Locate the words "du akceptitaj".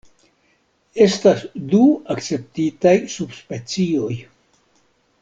1.73-2.95